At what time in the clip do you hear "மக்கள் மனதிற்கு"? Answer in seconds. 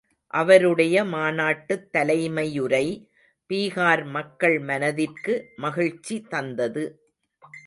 4.07-5.33